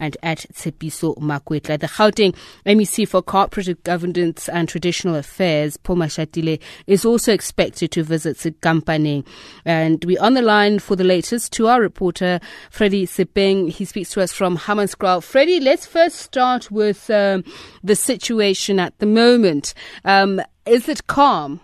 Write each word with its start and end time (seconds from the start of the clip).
and 0.00 0.16
at 0.22 0.46
Tsepiso 0.52 1.16
Makwetla. 1.18 1.78
The 1.78 1.86
Gauteng 1.86 2.34
MEC 2.66 3.06
for 3.08 3.22
Cooperative 3.22 3.82
Governance 3.84 4.48
and 4.48 4.68
Traditional 4.68 5.16
Affairs, 5.16 5.76
Paul 5.76 5.96
Mashatile, 5.96 6.60
is 6.86 7.04
also 7.04 7.32
expected 7.32 7.92
to 7.92 8.02
visit 8.02 8.36
Kampaneng. 8.60 9.26
And 9.64 10.04
we're 10.04 10.22
on 10.22 10.34
the 10.34 10.42
line 10.42 10.78
for 10.78 10.96
the 10.96 11.04
latest 11.04 11.52
to 11.54 11.68
our 11.68 11.80
reporter, 11.80 12.40
Freddy 12.70 13.06
Sipeng. 13.06 13.70
He 13.70 13.84
speaks 13.84 14.10
to 14.10 14.22
us 14.22 14.32
from 14.32 14.56
Hammanskraal. 14.58 15.22
Freddy, 15.22 15.60
let's 15.60 15.86
first 15.86 16.16
start 16.16 16.70
with 16.70 17.10
um, 17.10 17.44
the 17.82 17.96
situation 17.96 18.80
at 18.80 18.98
the 18.98 19.06
moment. 19.06 19.74
Um, 20.04 20.40
is 20.66 20.88
it 20.88 21.06
calm? 21.06 21.60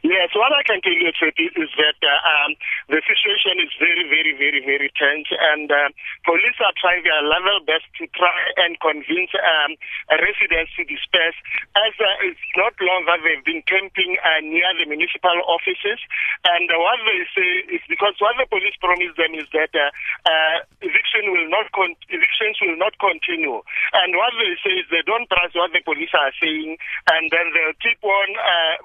Yes, 0.00 0.32
what 0.32 0.48
I 0.48 0.64
can 0.64 0.80
tell 0.80 0.96
you, 0.96 1.12
is 1.12 1.70
that 1.76 2.00
uh, 2.00 2.20
um, 2.24 2.56
the 2.88 3.04
situation 3.04 3.60
is 3.60 3.68
very, 3.76 4.08
very, 4.08 4.32
very, 4.32 4.64
very 4.64 4.88
tense, 4.96 5.28
and 5.28 5.68
uh, 5.68 5.92
police 6.24 6.56
are 6.64 6.72
trying 6.80 7.04
their 7.04 7.20
level 7.20 7.60
best 7.68 7.84
to 8.00 8.08
try 8.16 8.32
and 8.64 8.80
convince 8.80 9.28
um, 9.36 9.76
residents 10.08 10.72
to 10.80 10.88
disperse. 10.88 11.36
As 11.76 11.92
uh, 12.00 12.24
it's 12.24 12.40
not 12.56 12.72
long 12.80 13.04
that 13.12 13.20
they've 13.20 13.44
been 13.44 13.60
camping 13.68 14.16
uh, 14.24 14.40
near 14.40 14.72
the 14.80 14.88
municipal 14.88 15.36
offices, 15.44 16.00
and 16.48 16.64
what 16.72 16.96
they 17.04 17.20
say 17.36 17.50
is 17.76 17.84
because 17.84 18.16
what 18.24 18.40
the 18.40 18.48
police 18.48 18.80
promise 18.80 19.12
them 19.20 19.36
is 19.36 19.52
that 19.52 19.68
uh, 19.76 19.92
uh, 20.24 20.64
eviction 20.80 21.28
will 21.28 21.48
not 21.52 21.68
con- 21.76 22.00
evictions 22.08 22.56
will 22.64 22.80
not 22.80 22.96
continue, 23.04 23.60
and 24.00 24.16
what 24.16 24.32
they 24.40 24.56
say 24.64 24.80
is 24.80 24.88
they 24.88 25.04
don't 25.04 25.28
trust 25.28 25.52
what 25.60 25.76
the 25.76 25.84
police 25.84 26.16
are 26.16 26.32
saying, 26.40 26.80
and 27.12 27.28
then 27.28 27.52
they'll 27.52 27.76
keep 27.84 28.00
on 28.00 28.28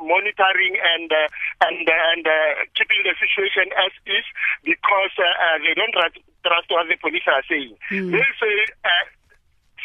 monitoring 0.03 0.75
and 0.75 1.04
and 1.05 1.13
uh, 1.13 1.29
and 1.69 1.85
uh, 1.85 2.11
and 2.13 2.25
uh, 2.25 2.65
keeping 2.73 3.01
the 3.05 3.13
situation 3.21 3.69
as 3.77 3.93
is 4.09 4.25
because 4.65 5.13
they 5.61 5.73
don't 5.77 5.93
trust 5.93 6.67
what 6.73 6.89
the 6.89 6.97
police 6.97 7.25
are 7.29 7.45
saying. 7.45 7.77
Mm. 7.93 8.09
They 8.09 8.25
say 8.41 8.55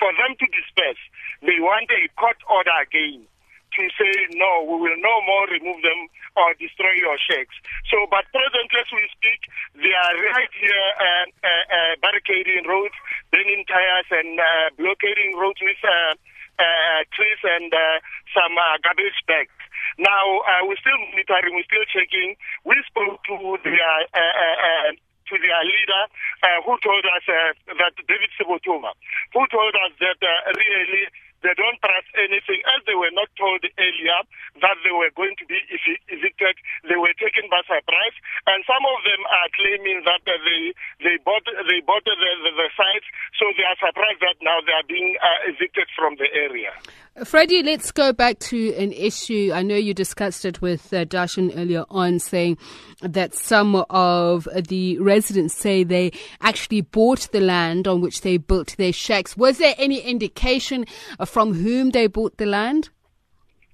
for 0.01 0.13
them 0.17 0.33
to 0.41 0.47
disperse, 0.49 1.03
they 1.45 1.61
want 1.61 1.93
a 1.93 2.09
court 2.17 2.41
order 2.49 2.73
again 2.81 3.29
to 3.77 3.83
say 3.95 4.13
no, 4.35 4.67
we 4.67 4.83
will 4.83 4.99
no 4.99 5.15
more 5.23 5.47
remove 5.47 5.79
them 5.87 6.11
or 6.35 6.59
destroy 6.59 6.91
your 6.99 7.15
shacks. 7.23 7.55
So, 7.87 8.03
but 8.11 8.27
presently 8.35 8.81
as 8.83 8.91
we 8.91 9.07
speak, 9.15 9.41
they 9.79 9.95
are 9.95 10.15
right 10.35 10.53
here 10.59 10.87
uh, 10.99 11.27
uh, 11.39 11.65
uh, 11.71 11.93
barricading 12.03 12.67
roads, 12.67 12.97
burning 13.31 13.63
tires, 13.71 14.11
and 14.11 14.41
blockading 14.75 15.39
roads 15.39 15.63
with 15.63 15.79
trees 17.15 17.41
and 17.47 17.71
some 18.35 18.59
garbage 18.83 19.23
bags. 19.31 19.55
Now, 19.99 20.41
uh, 20.49 20.65
we're 21.29 21.69
still 21.69 21.87
checking. 21.93 22.37
We 22.65 22.77
spoke 22.87 23.21
to 23.29 23.37
their, 23.65 23.97
uh, 24.15 24.19
uh, 24.19 24.57
uh, 24.69 24.91
to 24.95 25.35
their 25.39 25.63
leader 25.63 26.03
uh, 26.43 26.59
who 26.65 26.75
told 26.81 27.05
us 27.05 27.25
that 27.27 27.95
David 28.09 28.31
Sebotoma, 28.39 28.93
who 29.35 29.43
told 29.51 29.75
us 29.87 29.93
that 30.01 30.19
really 30.21 31.07
they 31.41 31.57
don't 31.57 31.81
trust 31.81 32.11
anything, 32.21 32.61
as 32.77 32.85
they 32.85 32.93
were 32.93 33.13
not 33.17 33.33
told 33.41 33.65
earlier 33.65 34.21
that 34.61 34.77
they 34.85 34.93
were 34.93 35.09
going 35.17 35.33
to 35.41 35.47
be 35.49 35.57
evicted. 36.13 36.57
They 36.85 37.01
were 37.01 37.17
taken 37.17 37.49
by 37.49 37.65
surprise, 37.65 38.17
and 38.45 38.61
some 38.81 38.89
of 38.97 39.05
them 39.05 39.23
are 39.29 39.49
claiming 39.57 40.03
that 40.05 40.23
uh, 40.27 40.37
they 40.45 40.73
they 41.05 41.17
bought 41.25 41.43
they 41.45 41.81
bought 41.87 42.05
the, 42.05 42.17
the, 42.17 42.51
the 42.57 42.69
so 43.39 43.45
they 43.57 43.65
are 43.65 43.77
surprised 43.77 44.21
that 44.21 44.37
now 44.43 44.59
they 44.67 44.73
are 44.73 44.87
being 44.89 45.17
uh, 45.23 45.51
evicted 45.51 45.87
from 45.97 46.17
the 46.17 46.27
area. 46.35 46.71
Freddie, 47.25 47.63
let's 47.63 47.91
go 47.93 48.13
back 48.13 48.39
to 48.39 48.75
an 48.75 48.93
issue. 48.93 49.51
I 49.53 49.63
know 49.63 49.75
you 49.75 49.93
discussed 49.93 50.45
it 50.45 50.63
with 50.63 50.93
uh, 50.95 51.05
Darshan 51.05 51.53
earlier 51.57 51.85
on, 51.91 52.19
saying 52.19 52.57
that 53.03 53.35
some 53.35 53.85
of 53.91 54.49
the 54.69 54.99
residents 54.99 55.55
say 55.55 55.85
they 55.85 56.13
actually 56.41 56.81
bought 56.81 57.31
the 57.33 57.41
land 57.41 57.87
on 57.87 58.01
which 58.01 58.23
they 58.23 58.39
built 58.39 58.77
their 58.79 58.93
shacks. 58.93 59.37
Was 59.37 59.59
there 59.59 59.75
any 59.77 60.01
indication 60.01 60.87
from 61.27 61.53
whom 61.53 61.91
they 61.91 62.07
bought 62.07 62.39
the 62.39 62.47
land? 62.47 62.89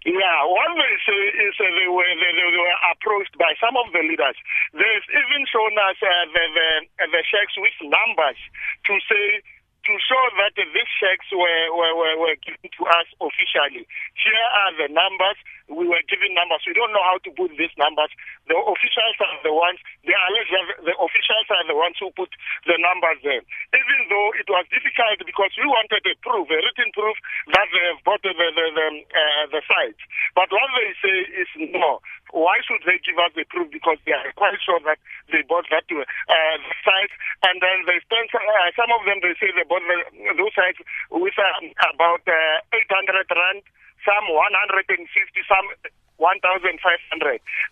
Yeah, 0.07 0.39
one 0.47 0.79
they 0.79 0.95
say 1.03 1.23
is 1.51 1.55
uh, 1.59 1.67
they, 1.67 1.91
were, 1.91 2.07
they, 2.07 2.33
they, 2.39 2.47
were 2.55 2.79
approached 2.95 3.35
by 3.43 3.59
some 3.59 3.75
of 3.75 3.91
the 3.91 4.07
leaders. 4.07 4.39
They've 4.71 5.09
even 5.11 5.43
shown 5.51 5.75
us 5.83 5.99
uh, 5.99 6.31
the, 6.31 6.45
the, 6.55 7.11
the 7.11 7.23
shacks 7.27 7.59
with 7.59 7.75
numbers 7.83 8.39
to 8.87 8.95
say 9.11 9.43
to 9.87 9.93
show 10.03 10.25
that 10.43 10.55
these 10.59 10.93
checks 10.99 11.27
were, 11.31 11.67
were, 11.75 11.95
were, 11.95 12.17
were 12.19 12.39
given 12.43 12.71
to 12.71 12.83
us 12.91 13.09
officially. 13.23 13.87
Here 14.19 14.47
are 14.67 14.73
the 14.79 14.89
numbers. 14.91 15.39
We 15.67 15.85
were 15.91 16.03
given 16.07 16.31
numbers. 16.35 16.63
We 16.67 16.75
don't 16.79 16.95
know 16.95 17.03
how 17.03 17.19
to 17.27 17.31
put 17.35 17.51
these 17.59 17.75
numbers. 17.75 18.11
The 18.47 18.55
officials 18.55 19.17
are 19.19 19.39
the 19.43 19.51
ones, 19.51 19.83
allege 20.07 20.53
the 20.87 20.95
officials 20.95 21.47
are 21.51 21.67
the 21.67 21.75
ones 21.77 21.97
who 21.99 22.11
put 22.15 22.31
the 22.65 22.79
numbers 22.79 23.19
there. 23.23 23.43
Even 23.75 23.99
though 24.09 24.31
it 24.39 24.47
was 24.47 24.65
difficult 24.71 25.19
because 25.27 25.53
we 25.59 25.67
wanted 25.67 26.03
a 26.07 26.15
proof, 26.23 26.47
a 26.51 26.59
written 26.59 26.91
proof 26.95 27.17
that 27.53 27.69
they 27.75 27.85
have 27.91 28.01
bought 28.07 28.23
the, 28.23 28.33
the, 28.33 28.47
the, 28.55 28.87
uh, 29.11 29.45
the 29.51 29.61
site. 29.67 30.01
But 30.35 30.49
what 30.51 30.71
they 30.79 30.91
say 31.03 31.17
is 31.43 31.51
no. 31.75 32.01
Why 32.35 32.59
should 32.67 32.83
they 32.83 32.99
give 33.07 33.19
us 33.23 33.33
the 33.39 33.47
proof? 33.47 33.71
Because 33.71 33.99
they 34.07 34.15
are 34.15 34.31
quite 34.35 34.59
sure 34.63 34.81
that 34.87 34.99
they 35.31 35.43
bought 35.47 35.67
that 35.71 35.87
uh, 35.91 36.57
site. 36.83 37.15
And 37.47 37.63
then 37.63 37.87
they 37.87 37.99
spent, 38.03 38.31
uh, 38.35 38.71
some 38.75 38.91
of 38.91 39.03
them, 39.07 39.23
they 39.23 39.35
say 39.39 39.51
they 39.55 39.67
bought 39.67 39.85
the, 39.87 39.99
those 40.35 40.55
sites 40.55 40.79
with 41.11 41.37
uh, 41.39 41.95
about 41.95 42.23
uh, 42.27 42.77
800 42.77 43.31
rand, 43.31 43.63
some 44.07 44.25
150, 44.31 44.87
some 45.51 45.67
1,500. 46.17 46.81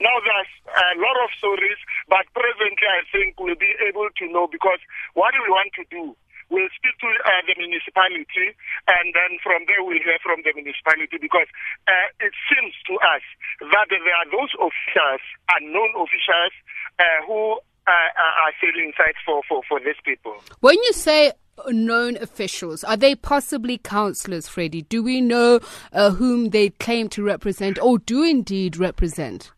Now, 0.02 0.16
there's 0.20 0.52
a 0.68 0.98
lot 1.00 1.16
of 1.22 1.30
stories, 1.38 1.80
but 2.10 2.26
presently 2.34 2.88
I 2.90 3.06
think 3.08 3.38
we'll 3.40 3.56
be 3.56 3.72
able 3.86 4.10
to 4.10 4.24
know 4.28 4.50
because 4.50 4.82
what 5.14 5.32
we 5.32 5.48
want 5.48 5.72
to 5.80 5.84
do 5.88 6.18
We'll 6.52 6.68
speak 6.76 6.92
to 7.00 7.08
uh, 7.08 7.40
the 7.48 7.56
municipality, 7.56 8.52
and 8.86 9.16
then 9.16 9.40
from 9.40 9.64
there 9.64 9.80
we'll 9.80 10.02
hear 10.04 10.20
from 10.20 10.44
the 10.44 10.52
municipality 10.52 11.16
because 11.16 11.48
uh, 11.88 12.08
it 12.20 12.36
seems 12.52 12.76
to 12.84 12.94
us 13.00 13.24
that 13.64 13.88
there 13.88 14.12
are 14.12 14.28
those 14.28 14.52
officials, 14.60 15.24
unknown 15.56 15.96
officials, 15.96 16.52
uh, 17.00 17.24
who 17.24 17.58
uh, 17.88 18.10
are 18.12 18.52
selling 18.60 18.92
sites 18.92 19.18
for, 19.24 19.40
for, 19.48 19.64
for 19.64 19.80
these 19.80 19.98
people. 20.04 20.36
When 20.60 20.76
you 20.84 20.92
say 20.92 21.32
known 21.68 22.16
officials? 22.16 22.84
Are 22.84 22.96
they 22.96 23.14
possibly 23.14 23.78
councillors, 23.78 24.48
Freddie? 24.48 24.82
Do 24.82 25.02
we 25.02 25.20
know 25.20 25.60
uh, 25.92 26.10
whom 26.10 26.50
they 26.50 26.70
claim 26.70 27.08
to 27.10 27.22
represent 27.22 27.78
or 27.80 27.98
do 27.98 28.22
indeed 28.22 28.76
represent? 28.76 29.52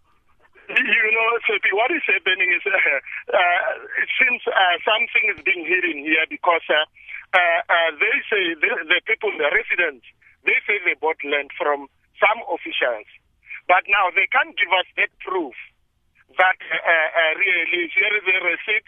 You 0.69 1.11
know, 1.15 1.31
Sophie, 1.47 1.71
what 1.73 1.91
is 1.95 2.03
happening 2.11 2.51
is 2.51 2.63
uh, 2.67 2.75
uh, 2.75 3.59
it 4.03 4.11
seems 4.19 4.43
uh, 4.51 4.77
something 4.83 5.25
is 5.31 5.41
being 5.47 5.63
hidden 5.63 6.03
here 6.03 6.27
because 6.29 6.67
uh, 6.69 6.83
uh, 7.33 7.91
they 8.03 8.17
say 8.27 8.43
the, 8.59 8.71
the 8.91 9.01
people, 9.07 9.31
the 9.39 9.47
residents, 9.55 10.05
they 10.43 10.59
say 10.67 10.83
they 10.83 10.99
bought 10.99 11.19
land 11.23 11.55
from 11.55 11.87
some 12.19 12.43
officials. 12.51 13.07
But 13.71 13.87
now 13.91 14.11
they 14.15 14.27
can't 14.31 14.55
give 14.59 14.71
us 14.75 14.87
that 14.99 15.11
proof 15.23 15.55
that 16.39 16.59
really 17.39 17.89
here 17.91 18.13
is 18.15 18.27
a 18.29 18.39
receipt 18.45 18.87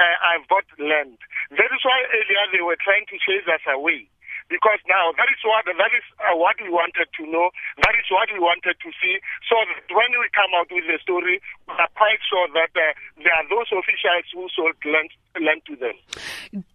uh, 0.00 0.16
I've 0.22 0.46
bought 0.48 0.66
land. 0.78 1.18
That 1.50 1.70
is 1.70 1.82
why 1.84 1.98
earlier 2.10 2.44
they 2.52 2.62
were 2.62 2.78
trying 2.80 3.06
to 3.10 3.16
chase 3.22 3.46
us 3.46 3.62
away. 3.70 4.08
Because 4.52 4.76
now 4.86 5.08
that 5.16 5.28
is 5.32 5.40
what 5.40 5.64
that 5.64 5.92
is 5.96 6.04
uh, 6.20 6.36
what 6.36 6.56
we 6.60 6.68
wanted 6.68 7.08
to 7.16 7.22
know. 7.24 7.48
That 7.80 7.96
is 7.96 8.04
what 8.12 8.28
we 8.28 8.38
wanted 8.38 8.76
to 8.76 8.90
see. 9.00 9.16
So 9.48 9.56
when 9.88 10.12
we 10.20 10.28
come 10.36 10.52
out 10.52 10.68
with 10.68 10.84
the 10.84 11.00
story, 11.00 11.40
we 11.66 11.72
are 11.72 11.88
quite 11.96 12.20
sure 12.28 12.48
that 12.52 12.68
uh, 12.76 12.92
there 13.24 13.32
are 13.32 13.48
those 13.48 13.72
officials 13.72 14.28
who 14.36 14.44
sold 14.52 14.76
land, 14.84 15.08
land 15.40 15.62
to 15.64 15.76
them. 15.80 15.96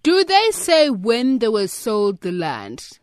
Do 0.01 0.23
they 0.23 0.49
say 0.49 0.89
when 0.89 1.37
they 1.39 1.47
were 1.47 1.67
sold 1.67 2.21
the 2.21 2.31
land? 2.31 2.97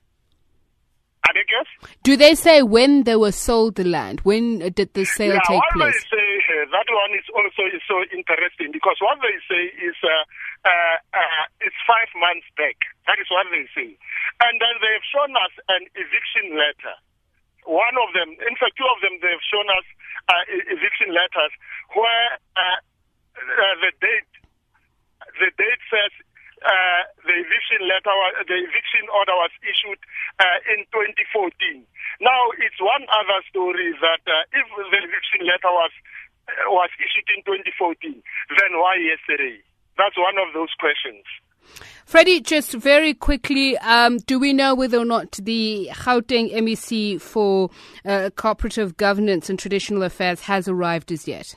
I 1.22 1.32
guess. 1.32 1.90
Do 2.02 2.16
they 2.16 2.34
say 2.34 2.62
when 2.62 3.04
they 3.04 3.16
were 3.16 3.32
sold 3.32 3.74
the 3.74 3.84
land? 3.84 4.20
When 4.20 4.58
did 4.58 4.94
the 4.94 5.04
sale 5.04 5.34
yeah, 5.34 5.40
take 5.46 5.62
place? 5.74 6.04
that 6.70 6.86
one 6.88 7.12
is 7.18 7.26
also 7.56 7.72
is 7.72 7.82
so 7.88 8.04
interesting 8.12 8.72
because 8.72 8.96
what 9.00 9.18
they 9.24 9.36
say 9.48 9.72
is 9.80 9.96
uh, 10.04 10.68
uh, 10.68 10.96
uh, 11.16 11.44
it's 11.64 11.76
five 11.88 12.08
months 12.16 12.46
back. 12.56 12.76
That 13.08 13.16
is 13.16 13.28
what 13.32 13.48
they 13.48 13.64
say. 13.72 13.96
And 14.44 14.54
then 14.60 14.74
they've 14.80 15.08
shown 15.08 15.32
us 15.32 15.54
an 15.72 15.88
eviction 15.96 16.56
letter. 16.56 16.96
One 17.64 17.96
of 17.98 18.12
them, 18.14 18.30
in 18.30 18.54
fact, 18.60 18.76
two 18.78 18.86
of 18.86 19.00
them, 19.02 19.18
they've 19.24 19.46
shown 19.48 19.66
us 19.72 19.86
uh, 20.28 20.44
eviction 20.70 21.10
letters 21.16 21.52
where 21.96 22.28
uh, 22.54 22.78
uh, 23.40 23.74
the 23.80 23.92
date 24.00 24.30
the 25.40 25.50
date 25.56 25.82
says 25.90 26.12
uh, 26.64 27.02
the 27.28 27.36
eviction 27.36 27.84
letter, 27.84 28.12
the 28.48 28.58
eviction 28.64 29.04
order 29.12 29.36
was 29.36 29.52
issued 29.60 30.00
uh, 30.40 30.72
in 30.72 30.88
2014. 30.88 31.84
Now, 32.24 32.48
it's 32.56 32.80
one 32.80 33.04
other 33.12 33.44
story 33.52 33.92
that 34.00 34.24
uh, 34.24 34.56
if 34.56 34.66
the 34.72 35.00
eviction 35.04 35.44
letter 35.44 35.68
was 35.68 35.92
was 36.68 36.90
issued 36.98 37.28
in 37.36 37.42
2014, 37.44 38.22
then 38.58 38.72
why 38.78 38.96
yesterday? 38.96 39.58
That's 39.98 40.16
one 40.16 40.36
of 40.38 40.52
those 40.54 40.70
questions. 40.78 41.24
Freddie, 42.04 42.40
just 42.40 42.72
very 42.72 43.14
quickly, 43.14 43.76
um, 43.78 44.18
do 44.18 44.38
we 44.38 44.52
know 44.52 44.74
whether 44.74 44.98
or 44.98 45.04
not 45.04 45.32
the 45.42 45.90
Gauteng 45.92 46.52
MEC 46.54 47.20
for 47.20 47.70
uh, 48.04 48.30
Cooperative 48.36 48.96
Governance 48.96 49.50
and 49.50 49.58
Traditional 49.58 50.04
Affairs 50.04 50.42
has 50.42 50.68
arrived 50.68 51.10
as 51.10 51.26
yet? 51.26 51.56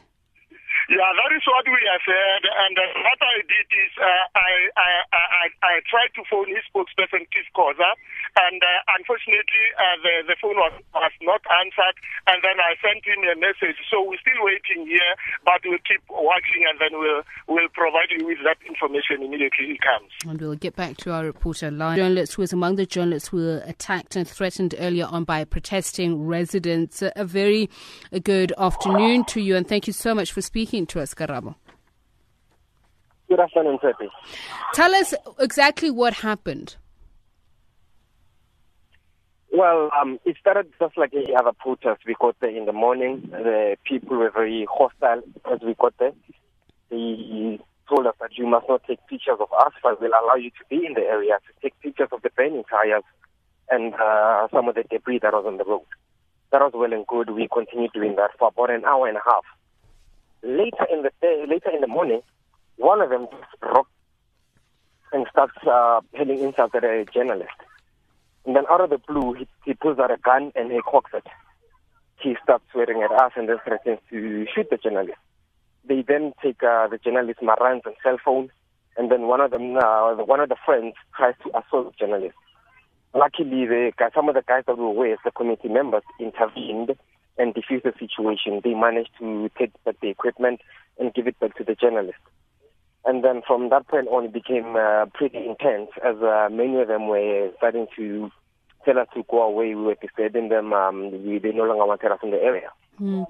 Yeah, 0.89 1.05
that 1.05 1.31
is 1.37 1.45
what 1.45 1.69
we 1.69 1.77
have 1.85 2.01
heard. 2.01 2.43
And 2.49 2.73
uh, 2.73 2.81
what 3.05 3.21
I 3.21 3.45
did 3.45 3.67
is 3.69 3.91
uh, 4.01 4.25
I, 4.33 4.51
I, 4.73 4.89
I, 5.13 5.45
I 5.61 5.73
tried 5.85 6.09
to 6.17 6.25
phone 6.25 6.49
his 6.49 6.65
spokesperson, 6.65 7.29
Keith 7.29 7.45
Khoza, 7.53 7.93
and 8.47 8.61
uh, 8.63 8.95
unfortunately 8.95 9.65
uh, 9.75 9.97
the, 10.03 10.13
the 10.31 10.37
phone 10.39 10.55
was, 10.55 10.73
was 10.93 11.13
not 11.21 11.41
answered. 11.59 11.95
And 12.27 12.39
then 12.43 12.57
I 12.59 12.79
sent 12.79 13.03
him 13.03 13.25
a 13.27 13.35
message. 13.35 13.77
So 13.91 14.03
we're 14.03 14.21
still 14.21 14.39
waiting 14.43 14.87
here, 14.87 15.13
but 15.43 15.59
we'll 15.65 15.83
keep 15.83 16.01
watching 16.09 16.63
and 16.67 16.79
then 16.79 16.93
we'll, 16.99 17.23
we'll 17.47 17.69
provide 17.73 18.11
you 18.11 18.25
with 18.25 18.39
that 18.45 18.57
information 18.65 19.23
immediately 19.23 19.75
it 19.75 19.81
comes. 19.81 20.11
And 20.25 20.39
we'll 20.39 20.55
get 20.55 20.75
back 20.75 20.97
to 20.97 21.11
our 21.11 21.25
reporter 21.25 21.71
line. 21.71 21.97
Journalist 21.97 22.37
was 22.37 22.53
among 22.53 22.75
the 22.75 22.85
journalists 22.85 23.29
who 23.29 23.37
were 23.37 23.63
attacked 23.65 24.15
and 24.15 24.27
threatened 24.27 24.75
earlier 24.79 25.05
on 25.05 25.23
by 25.23 25.43
protesting 25.43 26.25
residents. 26.25 27.01
A 27.01 27.25
very 27.25 27.69
good 28.23 28.53
afternoon 28.57 29.25
to 29.25 29.41
you, 29.41 29.55
and 29.55 29.67
thank 29.67 29.87
you 29.87 29.93
so 29.93 30.15
much 30.15 30.31
for 30.31 30.41
speaking 30.41 30.85
to 30.87 31.01
us, 31.01 31.13
Karabo. 31.13 31.55
Good 33.27 33.39
afternoon, 33.39 33.77
Pepe. 33.79 34.09
Tell 34.73 34.93
us 34.95 35.13
exactly 35.39 35.91
what 35.91 36.13
happened. 36.13 36.77
Well, 39.59 39.91
um, 39.99 40.19
it 40.23 40.37
started 40.39 40.71
just 40.79 40.97
like 40.97 41.13
any 41.13 41.35
other 41.35 41.51
protest. 41.51 42.03
We 42.07 42.15
got 42.17 42.39
there 42.39 42.49
in 42.49 42.65
the 42.65 42.71
morning. 42.71 43.27
The 43.29 43.75
people 43.83 44.15
were 44.15 44.31
very 44.31 44.65
hostile 44.71 45.21
as 45.51 45.59
we 45.59 45.73
got 45.73 45.93
there. 45.99 46.13
They 46.89 47.59
told 47.89 48.07
us 48.07 48.15
that 48.21 48.37
you 48.37 48.47
must 48.47 48.69
not 48.69 48.83
take 48.87 49.05
pictures 49.07 49.35
of 49.37 49.51
us, 49.51 49.73
but 49.83 49.99
we'll 49.99 50.11
allow 50.11 50.35
you 50.35 50.51
to 50.51 50.63
be 50.69 50.85
in 50.85 50.93
the 50.93 51.01
area 51.01 51.39
to 51.45 51.61
take 51.61 51.77
pictures 51.81 52.07
of 52.13 52.21
the 52.21 52.29
burning 52.37 52.63
tires 52.69 53.03
and 53.69 53.93
uh, 53.95 54.47
some 54.49 54.69
of 54.69 54.75
the 54.75 54.83
debris 54.83 55.19
that 55.23 55.33
was 55.33 55.43
on 55.45 55.57
the 55.57 55.65
road. 55.65 55.83
That 56.53 56.61
was 56.61 56.71
well 56.73 56.93
and 56.93 57.05
good. 57.05 57.29
We 57.29 57.49
continued 57.51 57.91
doing 57.91 58.15
that 58.15 58.29
for 58.39 58.47
about 58.55 58.69
an 58.71 58.85
hour 58.85 59.09
and 59.09 59.17
a 59.17 59.21
half. 59.25 59.43
Later 60.41 60.87
in 60.89 61.01
the 61.01 61.11
day, 61.21 61.43
later 61.45 61.71
in 61.75 61.81
the 61.81 61.87
morning, 61.87 62.21
one 62.77 63.01
of 63.01 63.09
them 63.09 63.27
just 63.29 63.59
broke 63.59 63.89
and 65.11 65.27
starts 65.29 65.57
uh, 65.69 65.99
heading 66.13 66.39
insult 66.39 66.73
at 66.75 66.85
a 66.85 67.03
journalist. 67.13 67.51
And 68.49 68.55
then 68.55 68.63
out 68.67 68.81
of 68.81 68.89
the 68.89 68.97
blue, 68.97 69.33
he, 69.33 69.47
he 69.63 69.75
pulls 69.75 69.99
out 69.99 70.09
a 70.09 70.17
gun 70.17 70.51
and 70.55 70.71
he 70.71 70.79
cocks 70.81 71.11
it. 71.13 71.27
He 72.19 72.35
starts 72.41 72.63
swearing 72.71 73.03
at 73.03 73.11
us 73.11 73.33
and 73.35 73.47
then 73.47 73.57
threatens 73.63 73.99
to 74.09 74.47
shoot 74.55 74.65
the 74.71 74.77
journalist. 74.77 75.19
They 75.87 76.01
then 76.01 76.33
take 76.41 76.63
uh, 76.63 76.87
the 76.87 76.97
journalist's 76.97 77.43
marans 77.43 77.85
and 77.85 77.93
cell 78.01 78.17
phone, 78.25 78.49
and 78.97 79.11
then 79.11 79.27
one 79.27 79.39
of 79.39 79.51
them, 79.51 79.77
uh, 79.77 80.15
one 80.15 80.39
of 80.39 80.49
the 80.49 80.55
friends, 80.65 80.95
tries 81.15 81.35
to 81.43 81.49
assault 81.49 81.93
the 81.93 82.07
journalist. 82.07 82.33
Luckily, 83.13 83.67
the 83.67 83.91
some 84.15 84.29
of 84.29 84.33
the 84.33 84.41
guys 84.41 84.63
that 84.65 84.79
were 84.79 84.93
with 84.93 85.19
the 85.23 85.29
committee 85.29 85.69
members 85.69 86.01
intervened 86.19 86.97
and 87.37 87.53
diffused 87.53 87.85
the 87.85 87.93
situation. 87.99 88.61
They 88.63 88.73
managed 88.73 89.11
to 89.19 89.51
take 89.59 89.73
back 89.83 89.99
the 90.01 90.09
equipment 90.09 90.61
and 90.97 91.13
give 91.13 91.27
it 91.27 91.39
back 91.39 91.55
to 91.57 91.63
the 91.63 91.75
journalist. 91.75 92.17
And 93.09 93.23
then 93.23 93.41
from 93.47 93.69
that 93.69 93.87
point 93.87 94.07
on, 94.07 94.25
it 94.25 94.33
became 94.33 94.75
uh, 94.75 95.07
pretty 95.15 95.39
intense 95.39 95.89
as 96.05 96.17
uh, 96.21 96.47
many 96.51 96.79
of 96.79 96.89
them 96.89 97.07
were 97.07 97.49
starting 97.57 97.87
to 97.95 98.29
tell 98.85 98.99
us 98.99 99.07
to 99.15 99.23
go 99.27 99.41
away. 99.41 99.73
We 99.73 99.83
were 99.83 99.95
disturbing 99.99 100.49
them. 100.49 100.73
Um, 100.73 101.09
they 101.09 101.51
no 101.51 101.63
longer 101.63 101.87
wanted 101.87 102.11
us 102.11 102.19
in 102.21 102.29
the 102.29 102.37
area. 102.37 102.69
Mm. 103.01 103.25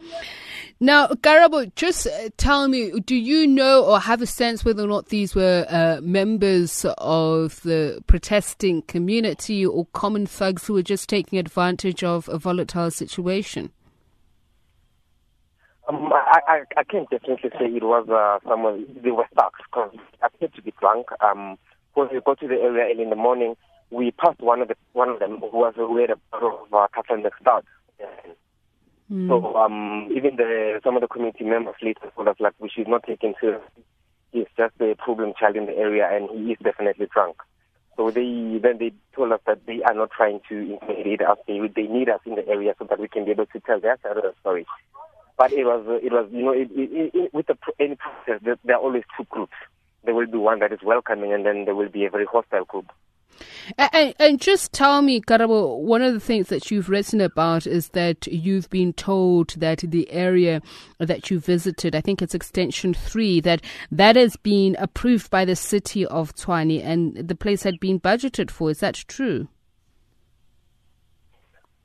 Now, 0.81 1.07
Karabo, 1.07 1.73
just 1.75 2.07
uh, 2.07 2.27
tell 2.35 2.67
me, 2.67 2.91
do 2.99 3.15
you 3.15 3.47
know 3.47 3.85
or 3.85 4.01
have 4.01 4.21
a 4.21 4.25
sense 4.25 4.65
whether 4.65 4.83
or 4.83 4.87
not 4.87 5.05
these 5.05 5.33
were 5.33 5.65
uh, 5.69 6.01
members 6.01 6.85
of 6.97 7.61
the 7.61 8.03
protesting 8.05 8.81
community 8.81 9.65
or 9.65 9.85
common 9.93 10.25
thugs 10.25 10.67
who 10.67 10.73
were 10.73 10.83
just 10.83 11.07
taking 11.07 11.39
advantage 11.39 12.03
of 12.03 12.27
a 12.27 12.37
volatile 12.37 12.91
situation? 12.91 13.71
Um, 15.89 16.11
I, 16.13 16.39
I, 16.47 16.61
I 16.77 16.83
can't 16.83 17.09
definitely 17.09 17.49
say 17.57 17.65
it 17.65 17.83
was 17.83 18.07
uh, 18.09 18.47
someone, 18.47 18.85
they 19.03 19.09
were 19.09 19.25
thugs 19.35 19.59
because 19.65 19.91
I 20.21 20.27
appeared 20.27 20.53
to 20.53 20.61
be 20.61 20.73
drunk. 20.79 21.07
Um, 21.19 21.57
when 21.95 22.09
we 22.13 22.21
got 22.21 22.39
to 22.39 22.47
the 22.47 22.55
area 22.55 22.93
early 22.93 23.01
in 23.01 23.09
the 23.09 23.15
morning, 23.15 23.55
we 23.89 24.11
passed 24.11 24.39
one 24.39 24.61
of 24.61 24.67
the 24.67 24.75
one 24.93 25.09
of 25.09 25.19
them 25.19 25.39
who 25.39 25.47
was 25.47 25.73
who 25.75 25.97
had 25.97 26.11
a 26.11 26.15
bottle 26.31 26.59
of 26.63 26.73
uh, 26.73 26.87
Captain 26.93 27.23
Start. 27.41 27.65
Mm. 29.11 29.27
So 29.27 29.55
um, 29.55 30.09
even 30.15 30.35
the 30.35 30.79
some 30.83 30.95
of 30.95 31.01
the 31.01 31.07
community 31.07 31.43
members 31.43 31.75
later 31.81 32.11
told 32.15 32.27
us 32.27 32.35
like 32.39 32.53
we 32.59 32.69
should 32.69 32.87
not 32.87 33.03
take 33.03 33.23
him 33.23 33.33
seriously. 33.41 33.83
He's 34.31 34.45
just 34.55 34.75
a 34.79 34.93
problem 34.95 35.33
child 35.39 35.55
in 35.55 35.65
the 35.65 35.75
area, 35.75 36.07
and 36.11 36.29
he 36.29 36.51
is 36.51 36.59
definitely 36.63 37.07
drunk. 37.11 37.37
So 37.97 38.11
they 38.11 38.59
then 38.61 38.77
they 38.77 38.93
told 39.15 39.31
us 39.31 39.41
that 39.47 39.65
they 39.65 39.81
are 39.81 39.95
not 39.95 40.11
trying 40.11 40.41
to 40.49 40.55
intimidate 40.55 41.21
us. 41.21 41.39
They 41.47 41.59
they 41.75 41.87
need 41.87 42.09
us 42.09 42.21
in 42.27 42.35
the 42.35 42.47
area 42.47 42.75
so 42.77 42.85
that 42.87 42.99
we 42.99 43.07
can 43.07 43.25
be 43.25 43.31
able 43.31 43.47
to 43.47 43.59
tell 43.61 43.79
their 43.79 43.97
side 44.03 44.17
of 44.17 44.23
the 44.23 44.33
story. 44.39 44.67
But 45.39 45.53
it 45.53 45.63
was 45.63 45.85
it 46.03 46.11
was 46.11 46.27
you 46.33 46.43
know 46.43 46.51
it, 46.51 46.69
it, 46.75 47.11
it, 47.13 47.33
with 47.33 47.47
the, 47.47 47.57
any 47.79 47.95
process 47.95 48.41
there, 48.43 48.75
are 48.75 48.81
always 48.81 49.03
two 49.15 49.23
groups. 49.29 49.53
There 50.03 50.13
will 50.13 50.27
be 50.27 50.37
one 50.37 50.59
that 50.59 50.73
is 50.73 50.79
welcoming, 50.83 51.31
and 51.31 51.45
then 51.45 51.63
there 51.63 51.75
will 51.75 51.87
be 51.87 52.03
a 52.03 52.09
very 52.09 52.25
hostile 52.25 52.65
group. 52.65 52.91
And, 53.77 54.13
and, 54.19 54.41
just 54.41 54.73
tell 54.73 55.01
me, 55.01 55.21
Karabo, 55.21 55.79
one 55.79 56.01
of 56.01 56.13
the 56.13 56.19
things 56.19 56.47
that 56.47 56.69
you've 56.69 56.89
written 56.89 57.21
about 57.21 57.65
is 57.65 57.89
that 57.89 58.27
you've 58.27 58.69
been 58.69 58.91
told 58.91 59.51
that 59.51 59.79
the 59.79 60.11
area 60.11 60.61
that 60.97 61.29
you 61.31 61.39
visited, 61.39 61.95
I 61.95 62.01
think 62.01 62.21
it's 62.21 62.35
extension 62.35 62.93
three, 62.93 63.39
that 63.39 63.61
that 63.93 64.17
has 64.17 64.35
been 64.35 64.75
approved 64.77 65.29
by 65.29 65.45
the 65.45 65.55
city 65.55 66.05
of 66.05 66.35
Tshwane 66.35 66.83
and 66.83 67.15
the 67.15 67.35
place 67.35 67.63
had 67.63 67.79
been 67.79 67.97
budgeted 67.97 68.51
for. 68.51 68.71
Is 68.71 68.79
that 68.79 68.95
true? 69.07 69.47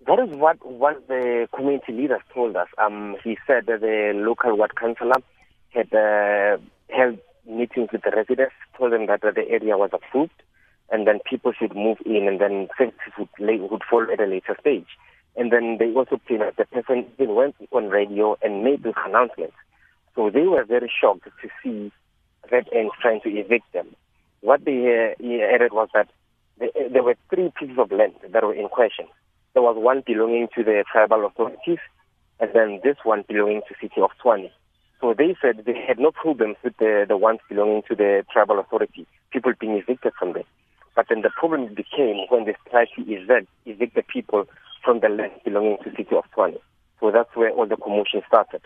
That 0.06 0.18
is 0.18 0.36
what 0.36 0.64
one 0.64 0.96
the 1.08 1.48
community 1.54 1.92
leaders 1.92 2.20
told 2.32 2.56
us. 2.56 2.68
Um, 2.78 3.16
he 3.24 3.38
said 3.46 3.66
that 3.66 3.80
the 3.80 4.12
local 4.14 4.56
ward 4.56 4.76
councillor 4.76 5.22
had 5.70 5.92
uh, 5.94 6.58
held 6.90 7.18
meetings 7.46 7.88
with 7.92 8.02
the 8.02 8.10
residents, 8.14 8.54
told 8.76 8.92
them 8.92 9.06
that 9.06 9.22
the 9.22 9.48
area 9.48 9.76
was 9.76 9.90
approved 9.92 10.42
and 10.90 11.06
then 11.06 11.18
people 11.28 11.52
should 11.58 11.74
move 11.74 11.98
in, 12.04 12.28
and 12.28 12.40
then 12.40 12.68
services 12.76 13.12
would, 13.18 13.70
would 13.70 13.82
follow 13.90 14.12
at 14.12 14.20
a 14.20 14.26
later 14.26 14.56
stage. 14.60 14.86
And 15.36 15.50
then 15.50 15.78
they 15.78 15.92
also 15.92 16.20
claim 16.26 16.40
that 16.40 16.56
the 16.56 16.66
person 16.66 17.06
even 17.18 17.34
went 17.34 17.56
on 17.72 17.88
radio 17.88 18.36
and 18.42 18.62
made 18.62 18.82
those 18.82 18.94
announcement. 19.04 19.52
So 20.14 20.30
they 20.30 20.42
were 20.42 20.64
very 20.64 20.90
shocked 21.00 21.24
to 21.24 21.48
see 21.62 21.90
Red 22.52 22.68
Ants 22.72 22.94
trying 23.00 23.20
to 23.22 23.30
evict 23.30 23.72
them. 23.72 23.96
What 24.40 24.64
they 24.64 25.14
uh, 25.18 25.54
added 25.54 25.72
was 25.72 25.88
that 25.94 26.08
there 26.92 27.02
were 27.02 27.16
three 27.34 27.50
pieces 27.58 27.78
of 27.78 27.90
land 27.90 28.14
that 28.30 28.44
were 28.44 28.54
in 28.54 28.68
question. 28.68 29.06
There 29.54 29.62
was 29.62 29.76
one 29.78 30.02
belonging 30.04 30.48
to 30.56 30.64
the 30.64 30.84
tribal 30.90 31.24
authorities, 31.24 31.78
and 32.40 32.50
then 32.52 32.80
this 32.82 32.96
one 33.04 33.24
belonging 33.28 33.62
to 33.68 33.74
city 33.80 34.00
of 34.00 34.10
Tshwane. 34.22 34.50
So 35.00 35.14
they 35.16 35.36
said 35.40 35.62
they 35.64 35.78
had 35.86 35.98
no 35.98 36.10
problems 36.10 36.56
with 36.64 36.76
the, 36.78 37.06
the 37.08 37.16
ones 37.16 37.38
belonging 37.48 37.82
to 37.88 37.94
the 37.94 38.24
tribal 38.32 38.58
authority, 38.58 39.06
people 39.32 39.52
being 39.58 39.76
evicted 39.76 40.12
from 40.18 40.32
there. 40.32 40.44
But 40.96 41.06
then 41.08 41.22
the 41.22 41.30
problem 41.30 41.68
became 41.74 42.26
when 42.30 42.46
they 42.46 42.56
tried 42.70 42.88
to 42.96 43.02
evict, 43.02 43.48
the 43.94 44.02
people 44.02 44.46
from 44.84 45.00
the 45.00 45.08
land 45.08 45.32
belonging 45.44 45.78
to 45.84 45.90
city 45.90 46.16
of 46.16 46.24
Tshwane. 46.36 46.58
So 47.00 47.10
that's 47.10 47.34
where 47.34 47.50
all 47.50 47.66
the 47.66 47.76
commotion 47.76 48.22
started. 48.26 48.62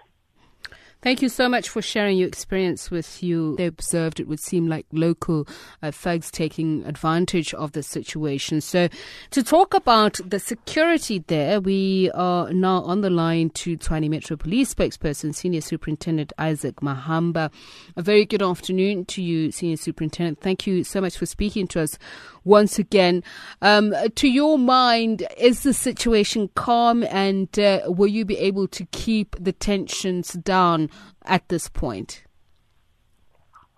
Thank 1.01 1.23
you 1.23 1.29
so 1.29 1.49
much 1.49 1.69
for 1.69 1.81
sharing 1.81 2.19
your 2.19 2.27
experience 2.27 2.91
with 2.91 3.23
you. 3.23 3.55
They 3.57 3.67
observed 3.67 4.19
it 4.19 4.27
would 4.27 4.41
seem 4.41 4.67
like 4.67 4.85
local 4.91 5.47
uh, 5.81 5.93
thugs 5.93 6.29
taking 6.29 6.85
advantage 6.87 7.55
of 7.55 7.71
the 7.71 7.85
situation. 7.85 8.61
So, 8.61 8.89
to 9.31 9.45
talk 9.45 9.75
about 9.75 10.19
the 10.27 10.41
security 10.41 11.21
there, 11.29 11.61
we 11.61 12.11
are 12.15 12.53
now 12.53 12.83
on 12.83 13.03
the 13.03 13.11
line 13.11 13.51
to 13.51 13.77
Tshwane 13.77 14.11
Metro 14.11 14.37
Police 14.37 14.75
spokesperson, 14.75 15.33
Senior 15.33 15.61
Superintendent 15.61 16.33
Isaac 16.37 16.81
Mahamba. 16.81 17.53
A 17.95 18.03
very 18.03 18.25
good 18.25 18.43
afternoon 18.43 19.05
to 19.05 19.23
you, 19.23 19.53
Senior 19.53 19.77
Superintendent. 19.77 20.41
Thank 20.41 20.67
you 20.67 20.83
so 20.83 21.01
much 21.01 21.17
for 21.17 21.27
speaking 21.27 21.69
to 21.69 21.81
us 21.81 21.97
once 22.43 22.77
again. 22.79 23.23
Um, 23.63 23.95
to 24.17 24.29
your 24.29 24.59
mind, 24.59 25.25
is 25.37 25.63
the 25.63 25.75
situation 25.75 26.51
calm 26.57 27.05
and 27.05 27.57
uh, 27.57 27.83
will 27.87 28.09
you 28.09 28.25
be 28.25 28.39
able 28.39 28.67
to 28.69 28.85
keep 28.87 29.37
the 29.39 29.53
tensions 29.53 30.33
down 30.33 30.88
at 31.25 31.49
this 31.49 31.69
point? 31.69 32.25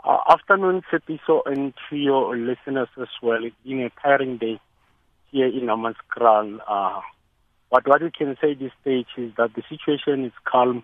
Uh, 0.03 0.19
afternoon, 0.31 0.83
Sepiso, 0.91 1.43
and 1.45 1.75
to 1.89 1.97
your 1.97 2.37
listeners 2.37 2.89
as 3.01 3.09
well. 3.23 3.45
It's 3.45 3.55
been 3.65 3.81
a 3.83 3.91
tiring 4.03 4.39
day 4.39 4.61
here 5.31 5.47
in 5.47 5.67
Hammanskraal. 5.67 6.59
Uh, 6.67 7.01
but 7.71 7.87
what 7.87 8.03
we 8.03 8.11
can 8.11 8.37
say 8.41 8.53
at 8.53 8.59
this 8.59 8.73
stage 8.81 9.09
is 9.17 9.33
that 9.37 9.51
the 9.55 9.63
situation 9.69 10.25
is 10.25 10.33
calm 10.45 10.83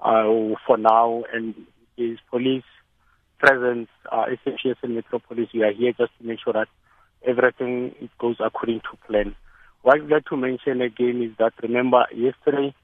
uh, 0.00 0.56
for 0.66 0.78
now, 0.78 1.24
and 1.32 1.54
is 1.96 2.18
police 2.30 2.64
presence, 3.38 3.88
uh, 4.10 4.24
SAPS 4.44 4.78
and 4.82 4.94
Metro 4.94 5.18
Police, 5.18 5.48
we 5.52 5.62
are 5.62 5.72
here 5.72 5.92
just 5.92 6.12
to 6.18 6.26
make 6.26 6.38
sure 6.42 6.52
that 6.54 6.68
everything 7.26 7.94
goes 8.18 8.36
according 8.40 8.80
to 8.80 8.96
plan. 9.06 9.34
What 9.82 10.00
I'd 10.00 10.08
like 10.08 10.24
to 10.26 10.36
mention 10.36 10.80
again 10.80 11.22
is 11.22 11.36
that 11.38 11.52
remember 11.62 12.06
yesterday 12.14 12.74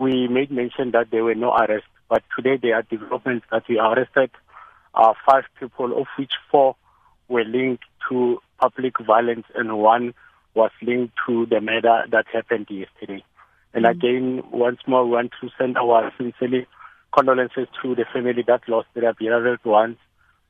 we 0.00 0.28
made 0.28 0.50
mention 0.50 0.92
that 0.92 1.10
there 1.10 1.22
were 1.22 1.34
no 1.34 1.52
arrests, 1.52 1.88
but 2.08 2.22
today 2.34 2.56
there 2.60 2.76
are 2.76 2.82
developments 2.82 3.44
that 3.52 3.64
we 3.68 3.78
arrested 3.78 4.30
uh, 4.94 5.12
five 5.26 5.44
people, 5.60 6.00
of 6.00 6.06
which 6.18 6.32
four 6.50 6.74
were 7.28 7.44
linked 7.44 7.84
to 8.08 8.38
public 8.58 8.94
violence 8.98 9.44
and 9.54 9.78
one 9.78 10.14
was 10.54 10.70
linked 10.82 11.14
to 11.26 11.46
the 11.46 11.60
murder 11.60 12.04
that 12.10 12.24
happened 12.32 12.66
yesterday. 12.70 13.22
And 13.74 13.84
mm-hmm. 13.84 13.98
again, 13.98 14.42
once 14.50 14.80
more, 14.86 15.04
we 15.04 15.12
want 15.12 15.32
to 15.40 15.50
send 15.58 15.76
our 15.76 16.10
sincerely 16.16 16.66
condolences 17.14 17.68
to 17.82 17.94
the 17.94 18.04
family 18.12 18.42
that 18.46 18.62
lost 18.68 18.88
their 18.94 19.12
beloved 19.12 19.64
ones. 19.64 19.96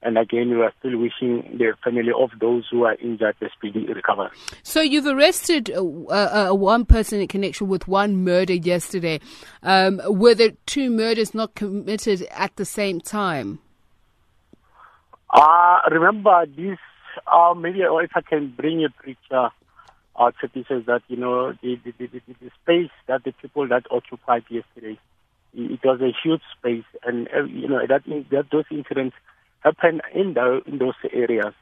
And 0.03 0.17
again, 0.17 0.49
we 0.49 0.63
are 0.63 0.73
still 0.79 0.97
wishing 0.97 1.59
the 1.59 1.75
family 1.85 2.11
of 2.17 2.31
those 2.41 2.65
who 2.71 2.85
are 2.85 2.95
injured 2.95 3.37
a 3.43 3.51
speedy 3.51 3.85
recovery. 3.87 4.31
So 4.63 4.81
you've 4.81 5.07
arrested 5.07 5.71
uh, 5.71 5.83
uh, 5.83 6.49
uh, 6.51 6.55
one 6.55 6.87
person 6.87 7.21
in 7.21 7.29
connection 7.29 7.69
with 7.69 7.87
one 7.87 8.25
murder 8.25 8.55
yesterday. 8.55 9.21
Um, 9.63 10.01
were 10.07 10.35
the 10.35 10.57
two 10.65 10.89
murders 10.91 11.35
not 11.35 11.55
committed 11.55 12.27
at 12.31 12.57
the 12.57 12.65
same 12.65 13.01
time? 13.01 13.59
Uh, 15.33 15.81
remember 15.91 16.47
this, 16.47 16.79
uh, 17.27 17.55
maybe 17.55 17.81
if 17.81 18.11
I 18.15 18.21
can 18.23 18.55
bring 18.57 18.85
a 18.85 18.89
picture 19.05 19.51
out 20.19 20.35
to 20.41 20.65
says 20.69 20.83
that, 20.87 21.03
you 21.09 21.17
know, 21.17 21.53
the, 21.63 21.79
the, 21.85 21.93
the, 21.99 22.09
the, 22.27 22.51
space 22.63 22.91
that 23.07 23.25
the 23.25 23.33
people 23.33 23.69
that 23.69 23.85
occupied 23.91 24.45
yesterday, 24.49 24.99
it 25.55 25.81
was 25.85 26.01
a 26.01 26.13
huge 26.23 26.43
space 26.59 26.85
and, 27.05 27.29
uh, 27.35 27.45
you 27.45 27.69
know, 27.69 27.81
that, 27.87 28.07
means 28.09 28.27
that 28.31 28.47
those 28.51 28.65
incidents 28.71 29.15
happen 29.61 30.01
in, 30.15 30.35
the, 30.35 30.63
in 30.67 30.79
those 30.79 30.95
areas. 31.13 31.55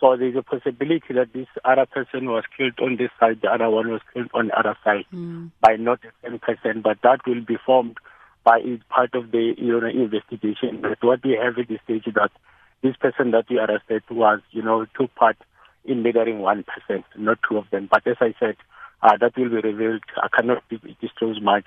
So 0.00 0.16
there's 0.16 0.34
a 0.36 0.42
possibility 0.42 1.14
that 1.14 1.32
this 1.32 1.46
other 1.64 1.86
person 1.86 2.26
was 2.26 2.42
killed 2.56 2.74
on 2.80 2.96
this 2.96 3.10
side, 3.20 3.38
the 3.40 3.48
other 3.48 3.70
one 3.70 3.88
was 3.88 4.00
killed 4.12 4.30
on 4.34 4.48
the 4.48 4.58
other 4.58 4.76
side 4.82 5.04
mm. 5.14 5.52
by 5.60 5.76
not 5.76 6.00
the 6.02 6.10
same 6.22 6.40
person, 6.40 6.82
but 6.82 6.98
that 7.02 7.20
will 7.26 7.40
be 7.40 7.56
formed 7.64 7.96
by 8.44 8.60
part 8.88 9.14
of 9.14 9.30
the 9.30 9.54
you 9.56 9.80
know 9.80 9.86
investigation. 9.86 10.80
But 10.82 10.98
what 11.02 11.24
we 11.24 11.38
have 11.40 11.58
at 11.58 11.68
this 11.68 11.78
stage 11.84 12.06
is 12.06 12.14
that 12.14 12.30
this 12.82 12.96
person 12.96 13.30
that 13.30 13.44
we 13.48 13.58
arrested 13.58 14.02
was 14.10 14.40
you 14.50 14.62
know 14.62 14.86
took 14.98 15.14
part 15.14 15.36
in 15.84 16.02
murdering 16.02 16.40
one 16.40 16.64
person, 16.64 17.04
not 17.16 17.38
two 17.48 17.58
of 17.58 17.70
them. 17.70 17.88
But 17.90 18.06
as 18.06 18.16
I 18.20 18.34
said, 18.40 18.56
uh, 19.02 19.16
that 19.20 19.36
will 19.36 19.50
be 19.50 19.68
revealed. 19.68 20.02
I 20.16 20.28
cannot 20.28 20.62
disclose 21.00 21.40
much. 21.40 21.64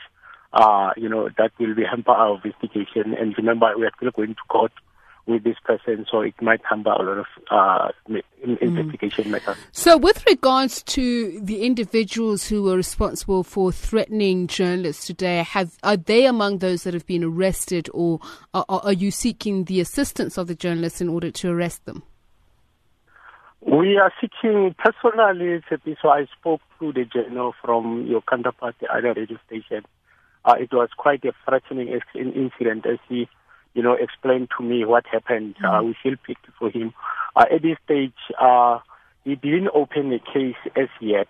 Uh, 0.53 0.91
you 0.98 1.10
know 1.10 1.29
that 1.38 1.51
will 1.60 1.75
be 1.75 1.84
hamper 1.89 2.12
our 2.12 2.36
investigation. 2.44 3.13
And 3.17 3.36
remember, 3.38 3.72
we 3.77 3.86
are 3.86 3.91
still 3.98 4.12
going 4.12 4.36
to 4.36 4.41
court 4.50 4.72
with 5.27 5.44
this 5.44 5.58
person, 5.63 6.05
so 6.10 6.22
it 6.22 6.39
might 6.41 6.62
hamper 6.70 6.91
a 6.91 7.01
lot 7.01 7.17
of 7.17 7.25
uh, 7.50 7.91
investigation 8.44 9.25
mm. 9.25 9.32
matters. 9.32 9.58
So, 9.72 9.98
with 9.98 10.24
regards 10.27 10.84
to 10.84 11.39
the 11.41 11.63
individuals 11.63 12.48
who 12.48 12.63
were 12.63 12.75
responsible 12.75 13.44
for 13.44 13.72
threatening 13.72 14.48
journalists 14.48 15.08
today, 15.08 15.44
have 15.44 15.77
are 15.84 15.98
they 15.98 16.25
among 16.25 16.60
those 16.60 16.84
that 16.84 16.94
have 16.94 17.05
been 17.05 17.24
arrested, 17.24 17.89
or 17.94 18.20
are, 18.53 18.65
are 18.70 18.94
you 18.94 19.12
seeking 19.12 19.65
the 19.65 19.79
assistance 19.79 20.38
of 20.38 20.48
the 20.48 20.55
journalists 20.55 21.01
in 21.01 21.10
order 21.10 21.32
to 21.32 21.50
arrest 21.50 21.86
them? 21.86 22.03
We 23.62 23.98
are 23.98 24.13
seeking 24.22 24.75
personally, 24.77 25.63
so 26.00 26.10
I 26.10 26.27
spoke 26.39 26.62
to 26.79 26.94
the 26.94 27.03
journal 27.05 27.55
from 27.63 28.05
your 28.05 28.22
counterpart, 28.22 28.75
the 28.79 28.88
other 28.94 29.13
radio 29.13 29.39
station. 29.48 29.84
Uh, 30.46 30.53
it 30.60 30.72
was 30.72 30.89
quite 30.96 31.25
a 31.25 31.34
threatening 31.44 32.00
incident 32.13 32.86
as 32.86 33.00
he 33.10 33.27
you 33.75 33.84
know, 33.84 33.94
explain 33.94 34.48
to 34.58 34.63
me 34.63 34.86
what 34.86 35.05
happened. 35.05 35.55
Mm-hmm. 35.55 35.65
Uh, 35.65 35.84
we 35.84 35.96
feel 36.01 36.15
pity 36.25 36.39
for 36.58 36.72
him. 36.72 36.94
Uh, 37.36 37.46
at 37.53 37.62
this 37.62 37.77
stage, 37.86 38.13
uh, 38.41 38.79
he 39.24 39.36
didn't 39.36 39.70
open 39.74 40.12
a 40.12 40.20
case 40.20 40.55
as 40.75 40.89
yet. 41.00 41.27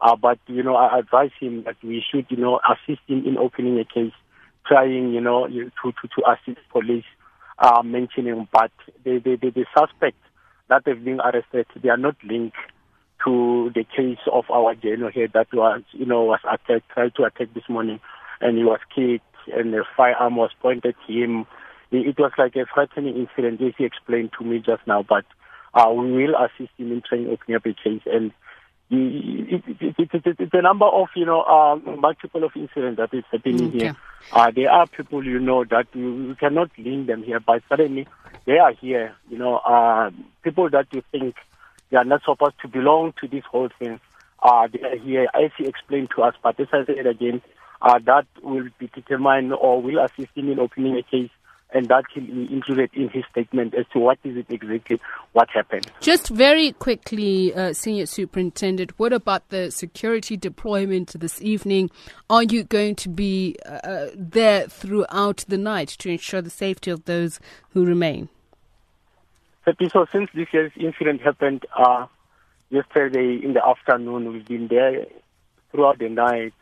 Uh, 0.00 0.16
but, 0.16 0.38
you 0.46 0.62
know, 0.62 0.76
I 0.76 0.98
advise 0.98 1.32
him 1.38 1.64
that 1.64 1.76
we 1.82 2.02
should, 2.10 2.26
you 2.30 2.38
know, 2.38 2.60
assist 2.64 3.02
him 3.06 3.26
in 3.26 3.36
opening 3.36 3.78
a 3.78 3.84
case, 3.84 4.14
trying, 4.66 5.12
you 5.12 5.20
know, 5.20 5.46
to, 5.46 5.70
to, 5.82 6.08
to 6.16 6.22
assist 6.30 6.66
police, 6.70 7.04
uh, 7.58 7.82
mentioning, 7.82 8.48
but 8.50 8.70
the, 9.04 9.18
the, 9.18 9.36
the, 9.36 9.50
the 9.50 9.66
suspects 9.76 10.22
that 10.70 10.86
have 10.86 11.04
been 11.04 11.20
arrested, 11.20 11.66
they 11.82 11.90
are 11.90 11.98
not 11.98 12.16
linked 12.24 12.56
to 13.24 13.70
the 13.74 13.84
case 13.84 14.18
of 14.32 14.44
our 14.50 14.74
general 14.74 15.10
here 15.10 15.28
that 15.34 15.52
was, 15.52 15.82
you 15.92 16.06
know, 16.06 16.22
was 16.22 16.40
attacked, 16.50 16.88
tried 16.88 17.14
to 17.16 17.24
attack 17.24 17.52
this 17.52 17.68
morning, 17.68 18.00
and 18.40 18.56
he 18.56 18.64
was 18.64 18.80
kicked, 18.94 19.24
and 19.54 19.74
a 19.74 19.82
firearm 19.94 20.36
was 20.36 20.50
pointed 20.62 20.94
at 20.94 21.10
him, 21.10 21.44
it 21.90 22.18
was 22.18 22.32
like 22.38 22.56
a 22.56 22.66
frightening 22.72 23.16
incident, 23.16 23.60
as 23.60 23.74
he 23.76 23.84
explained 23.84 24.30
to 24.38 24.44
me 24.44 24.58
just 24.58 24.86
now. 24.86 25.02
But 25.02 25.24
uh, 25.74 25.90
we 25.90 26.12
will 26.12 26.34
assist 26.36 26.70
him 26.78 26.92
in 26.92 27.02
trying 27.06 27.24
to 27.24 27.32
open 27.32 27.54
up 27.54 27.66
a 27.66 27.74
case. 27.74 28.02
And 28.06 28.32
it, 28.90 29.62
it, 29.68 29.96
it, 29.98 30.36
it's 30.38 30.54
a 30.54 30.62
number 30.62 30.86
of, 30.86 31.08
you 31.14 31.24
know, 31.24 31.42
uh, 31.42 31.76
multiple 31.96 32.44
of 32.44 32.52
incidents 32.56 32.98
that 32.98 33.14
is 33.14 33.24
happening 33.30 33.70
here. 33.72 33.96
Uh, 34.32 34.50
there 34.50 34.70
are 34.70 34.86
people, 34.86 35.24
you 35.24 35.38
know, 35.38 35.64
that 35.64 35.86
you, 35.94 36.36
cannot 36.38 36.70
link 36.76 37.06
them 37.06 37.22
here, 37.22 37.40
but 37.40 37.62
suddenly 37.68 38.06
they 38.46 38.58
are 38.58 38.72
here. 38.72 39.14
You 39.28 39.38
know, 39.38 39.56
uh, 39.58 40.10
people 40.42 40.68
that 40.70 40.86
you 40.92 41.02
think 41.12 41.36
they 41.90 41.96
are 41.96 42.04
not 42.04 42.22
supposed 42.24 42.60
to 42.62 42.68
belong 42.68 43.14
to 43.20 43.28
this 43.28 43.44
whole 43.50 43.68
thing. 43.78 44.00
Uh, 44.42 44.68
they 44.72 44.80
are 44.82 44.96
here, 44.96 45.28
as 45.34 45.50
he 45.56 45.66
explained 45.66 46.08
to 46.16 46.22
us. 46.22 46.34
But 46.42 46.58
as 46.58 46.68
I 46.72 46.84
said 46.84 47.06
again, 47.06 47.42
uh, 47.82 47.98
that 48.06 48.26
will 48.42 48.68
be 48.78 48.88
determined 48.88 49.52
or 49.52 49.80
will 49.80 50.04
assist 50.04 50.30
him 50.34 50.50
in 50.50 50.58
opening 50.58 50.96
a 50.96 51.02
case 51.02 51.30
and 51.72 51.88
that 51.88 52.04
will 52.14 52.22
be 52.22 52.52
included 52.52 52.90
in 52.94 53.08
his 53.08 53.24
statement 53.30 53.74
as 53.74 53.86
to 53.92 53.98
what 53.98 54.18
is 54.24 54.36
it 54.36 54.46
exactly 54.48 55.00
what 55.32 55.48
happened. 55.50 55.90
Just 56.00 56.28
very 56.28 56.72
quickly, 56.72 57.54
uh, 57.54 57.72
Senior 57.72 58.06
Superintendent, 58.06 58.98
what 58.98 59.12
about 59.12 59.48
the 59.50 59.70
security 59.70 60.36
deployment 60.36 61.18
this 61.18 61.40
evening? 61.42 61.90
Are 62.28 62.42
you 62.42 62.64
going 62.64 62.96
to 62.96 63.08
be 63.08 63.56
uh, 63.66 63.68
uh 63.68 64.10
there 64.14 64.68
throughout 64.68 65.44
the 65.48 65.58
night 65.58 65.88
to 66.00 66.10
ensure 66.10 66.42
the 66.42 66.50
safety 66.50 66.90
of 66.90 67.04
those 67.04 67.40
who 67.70 67.84
remain? 67.84 68.28
So 69.92 70.06
since 70.10 70.30
this 70.34 70.48
year's 70.52 70.72
incident 70.76 71.20
happened 71.20 71.64
uh, 71.76 72.06
yesterday 72.70 73.38
in 73.42 73.52
the 73.52 73.64
afternoon, 73.64 74.32
we've 74.32 74.46
been 74.46 74.68
there 74.68 75.06
throughout 75.70 75.98
the 75.98 76.08
night 76.08 76.54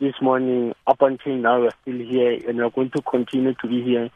this 0.00 0.14
morning 0.22 0.74
up 0.86 1.02
until 1.02 1.36
now 1.36 1.60
we're 1.60 1.70
still 1.82 1.98
here 1.98 2.38
and 2.48 2.58
we're 2.58 2.70
going 2.70 2.90
to 2.90 3.02
continue 3.02 3.54
to 3.54 3.66
be 3.66 3.82
here. 3.82 4.10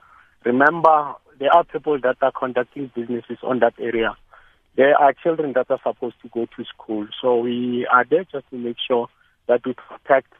Remember, 0.44 1.14
there 1.40 1.52
are 1.52 1.64
people 1.64 1.98
that 2.00 2.16
are 2.22 2.30
conducting 2.30 2.90
businesses 2.94 3.38
on 3.42 3.58
that 3.60 3.74
area. 3.80 4.16
There 4.76 4.96
are 4.96 5.12
children 5.12 5.52
that 5.54 5.70
are 5.70 5.80
supposed 5.82 6.16
to 6.22 6.28
go 6.28 6.46
to 6.56 6.64
school. 6.64 7.08
So 7.20 7.40
we 7.40 7.86
are 7.92 8.04
there 8.04 8.24
just 8.24 8.48
to 8.50 8.56
make 8.56 8.76
sure 8.86 9.08
that 9.48 9.66
we 9.66 9.74
protect 9.74 10.32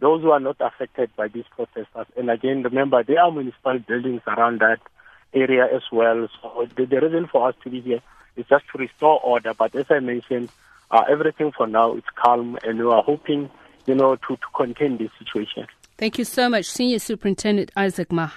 those 0.00 0.22
who 0.22 0.30
are 0.30 0.40
not 0.40 0.56
affected 0.60 1.10
by 1.16 1.28
these 1.28 1.44
protesters. 1.54 2.06
And 2.16 2.28
again, 2.28 2.62
remember, 2.64 3.02
there 3.04 3.20
are 3.20 3.30
municipal 3.30 3.78
buildings 3.78 4.22
around 4.26 4.60
that 4.60 4.80
area 5.32 5.64
as 5.64 5.82
well. 5.92 6.28
So 6.42 6.66
the, 6.76 6.86
the 6.86 7.00
reason 7.00 7.28
for 7.30 7.48
us 7.48 7.54
to 7.62 7.70
be 7.70 7.80
here 7.80 8.00
is 8.36 8.46
just 8.48 8.64
to 8.72 8.78
restore 8.78 9.20
order. 9.20 9.54
But 9.54 9.76
as 9.76 9.86
I 9.90 10.00
mentioned, 10.00 10.50
uh, 10.90 11.04
everything 11.08 11.52
for 11.56 11.66
now 11.68 11.94
is 11.94 12.04
calm 12.16 12.58
and 12.64 12.78
we 12.78 12.86
are 12.86 13.02
hoping 13.02 13.50
you 13.88 13.94
know, 13.94 14.16
to, 14.16 14.36
to 14.36 14.46
contain 14.54 14.98
this 14.98 15.10
situation. 15.18 15.66
Thank 15.96 16.18
you 16.18 16.24
so 16.24 16.48
much, 16.48 16.66
Senior 16.66 17.00
Superintendent 17.00 17.72
Isaac 17.74 18.12
Maha. 18.12 18.36